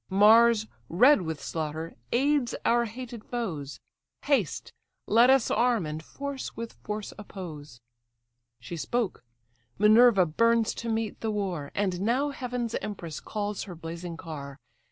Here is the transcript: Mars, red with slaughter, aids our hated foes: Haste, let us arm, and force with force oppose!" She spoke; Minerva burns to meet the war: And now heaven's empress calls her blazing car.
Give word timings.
Mars, 0.09 0.65
red 0.89 1.21
with 1.21 1.43
slaughter, 1.43 1.93
aids 2.11 2.55
our 2.65 2.85
hated 2.85 3.23
foes: 3.23 3.79
Haste, 4.23 4.73
let 5.05 5.29
us 5.29 5.51
arm, 5.51 5.85
and 5.85 6.01
force 6.01 6.57
with 6.57 6.73
force 6.73 7.13
oppose!" 7.19 7.81
She 8.59 8.77
spoke; 8.77 9.23
Minerva 9.77 10.25
burns 10.25 10.73
to 10.73 10.89
meet 10.89 11.19
the 11.21 11.29
war: 11.29 11.69
And 11.75 12.01
now 12.01 12.31
heaven's 12.31 12.73
empress 12.81 13.19
calls 13.19 13.65
her 13.65 13.75
blazing 13.75 14.17
car. 14.17 14.57